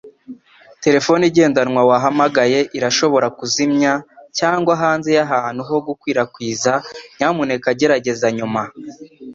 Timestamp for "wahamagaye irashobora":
1.89-3.27